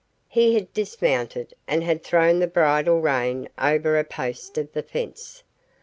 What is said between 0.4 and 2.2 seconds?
had dismounted, and had